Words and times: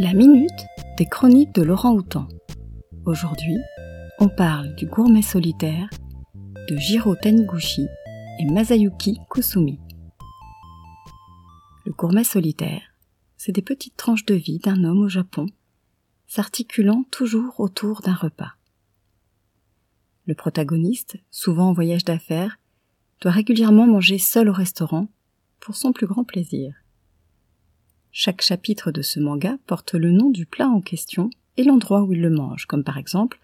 La 0.00 0.14
minute 0.14 0.64
des 0.96 1.06
chroniques 1.06 1.52
de 1.56 1.62
Laurent 1.62 1.92
Houtan. 1.92 2.28
Aujourd'hui, 3.04 3.58
on 4.20 4.28
parle 4.28 4.76
du 4.76 4.86
gourmet 4.86 5.22
solitaire 5.22 5.90
de 6.68 6.76
Jiro 6.76 7.16
Taniguchi 7.16 7.88
et 8.38 8.44
Masayuki 8.44 9.18
Kusumi. 9.28 9.80
Le 11.84 11.90
gourmet 11.90 12.22
solitaire, 12.22 12.82
c'est 13.36 13.50
des 13.50 13.60
petites 13.60 13.96
tranches 13.96 14.24
de 14.24 14.34
vie 14.34 14.60
d'un 14.60 14.84
homme 14.84 15.00
au 15.00 15.08
Japon, 15.08 15.46
s'articulant 16.28 17.02
toujours 17.10 17.58
autour 17.58 18.00
d'un 18.00 18.14
repas. 18.14 18.52
Le 20.26 20.36
protagoniste, 20.36 21.16
souvent 21.32 21.70
en 21.70 21.72
voyage 21.72 22.04
d'affaires, 22.04 22.60
doit 23.20 23.32
régulièrement 23.32 23.88
manger 23.88 24.18
seul 24.18 24.48
au 24.48 24.52
restaurant 24.52 25.08
pour 25.58 25.74
son 25.74 25.92
plus 25.92 26.06
grand 26.06 26.22
plaisir. 26.22 26.72
Chaque 28.20 28.42
chapitre 28.42 28.90
de 28.90 29.00
ce 29.00 29.20
manga 29.20 29.58
porte 29.68 29.94
le 29.94 30.10
nom 30.10 30.30
du 30.30 30.44
plat 30.44 30.66
en 30.66 30.80
question 30.80 31.30
et 31.56 31.62
l'endroit 31.62 32.02
où 32.02 32.12
il 32.12 32.20
le 32.20 32.30
mange, 32.30 32.66
comme 32.66 32.82
par 32.82 32.98
exemple 32.98 33.38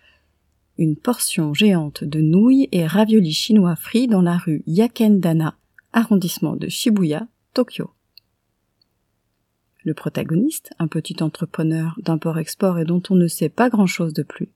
une 0.79 0.97
portion 0.97 1.55
géante 1.55 2.03
de 2.03 2.21
nouilles 2.21 2.69
et 2.73 2.85
raviolis 2.85 3.35
chinois 3.35 3.77
frits 3.77 4.09
dans 4.09 4.21
la 4.21 4.37
rue 4.37 4.65
Yakendana, 4.67 5.57
arrondissement 5.93 6.57
de 6.57 6.67
Shibuya, 6.67 7.29
Tokyo. 7.53 7.93
Le 9.85 9.95
protagoniste, 9.95 10.73
un 10.81 10.89
petit 10.89 11.23
entrepreneur 11.23 11.97
d'import-export 12.03 12.81
et 12.81 12.85
dont 12.85 13.03
on 13.11 13.15
ne 13.15 13.29
sait 13.29 13.51
pas 13.51 13.71
grand-chose 13.71 14.13
de 14.13 14.25
plus, 14.25 14.49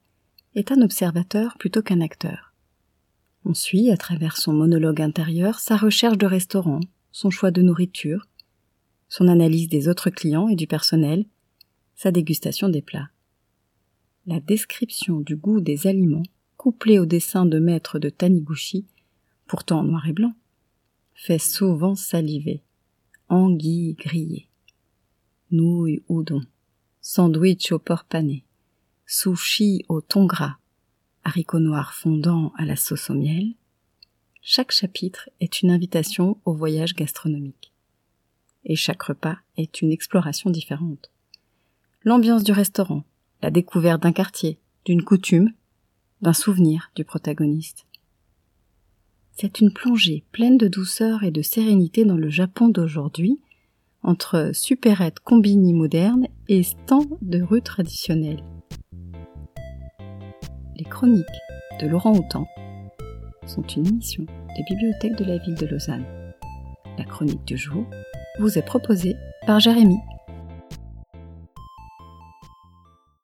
est 0.53 0.73
un 0.73 0.81
observateur 0.81 1.57
plutôt 1.57 1.81
qu'un 1.81 2.01
acteur. 2.01 2.53
On 3.45 3.53
suit, 3.53 3.89
à 3.89 3.95
travers 3.95 4.35
son 4.35 4.51
monologue 4.51 5.01
intérieur, 5.01 5.59
sa 5.59 5.77
recherche 5.77 6.17
de 6.17 6.25
restaurant, 6.25 6.81
son 7.13 7.29
choix 7.29 7.51
de 7.51 7.61
nourriture, 7.61 8.27
son 9.09 9.27
analyse 9.27 9.67
des 9.67 9.87
autres 9.87 10.11
clients 10.11 10.47
et 10.47 10.55
du 10.55 10.67
personnel, 10.67 11.25
sa 11.95 12.11
dégustation 12.11 12.69
des 12.69 12.83
plats. 12.83 13.09
La 14.27 14.39
description 14.39 15.19
du 15.19 15.35
goût 15.35 15.59
des 15.59 15.87
aliments, 15.87 16.23
couplée 16.57 16.99
au 16.99 17.05
dessin 17.05 17.45
de 17.45 17.57
maître 17.57 17.97
de 17.97 18.09
Taniguchi, 18.09 18.85
pourtant 19.47 19.79
en 19.79 19.83
noir 19.83 20.07
et 20.07 20.13
blanc, 20.13 20.33
fait 21.15 21.39
souvent 21.39 21.95
saliver. 21.95 22.61
Anguilles 23.27 23.93
grillées, 23.93 24.47
nouilles 25.51 26.01
udon, 26.09 26.41
sandwich 26.99 27.71
au 27.71 27.77
porc 27.77 28.05
pané, 28.05 28.43
sushi 29.05 29.85
au 29.87 30.01
thon 30.01 30.25
gras, 30.25 30.57
haricots 31.23 31.59
noirs 31.59 31.93
fondants 31.93 32.53
à 32.57 32.65
la 32.65 32.75
sauce 32.75 33.11
au 33.11 33.13
miel. 33.13 33.53
Chaque 34.41 34.71
chapitre 34.71 35.29
est 35.39 35.61
une 35.61 35.69
invitation 35.69 36.39
au 36.43 36.53
voyage 36.53 36.95
gastronomique 36.95 37.68
et 38.69 38.75
chaque 38.75 39.03
repas 39.03 39.37
est 39.57 39.81
une 39.81 39.91
exploration 39.91 40.51
différente. 40.51 41.11
L'ambiance 42.03 42.43
du 42.43 42.53
restaurant, 42.53 43.03
la 43.41 43.49
découverte 43.51 44.03
d'un 44.03 44.13
quartier, 44.13 44.59
d'une 44.85 45.03
coutume, 45.03 45.51
d'un 46.21 46.33
souvenir 46.33 46.91
du 46.95 47.03
protagoniste. 47.03 47.87
C'est 49.31 49.59
une 49.59 49.73
plongée 49.73 50.23
pleine 50.31 50.57
de 50.57 50.67
douceur 50.67 51.23
et 51.23 51.31
de 51.31 51.41
sérénité 51.41 52.05
dans 52.05 52.15
le 52.15 52.29
Japon 52.29 52.69
d'aujourd'hui, 52.69 53.39
entre 54.03 54.51
supérettes 54.53 55.19
combini 55.19 55.73
modernes 55.73 56.27
et 56.47 56.63
stands 56.63 57.17
de 57.21 57.41
rue 57.41 57.61
traditionnels. 57.61 58.43
Les 60.77 60.85
chroniques 60.85 61.25
de 61.81 61.87
Laurent 61.87 62.15
Houtan 62.15 62.47
sont 63.47 63.63
une 63.63 63.87
émission 63.87 64.25
des 64.55 64.63
bibliothèques 64.69 65.17
de 65.17 65.25
la 65.25 65.37
ville 65.37 65.55
de 65.55 65.65
Lausanne. 65.65 66.05
La 66.97 67.05
chronique 67.05 67.45
du 67.45 67.57
jour 67.57 67.85
vous 68.39 68.57
est 68.57 68.65
proposé 68.65 69.17
par 69.45 69.59
Jérémy. 69.59 69.97